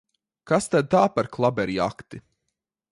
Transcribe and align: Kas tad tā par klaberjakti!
Kas 0.51 0.67
tad 0.71 0.89
tā 0.95 1.03
par 1.19 1.31
klaberjakti! 1.37 2.23